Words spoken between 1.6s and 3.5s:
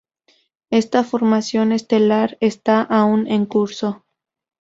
estelar está aún en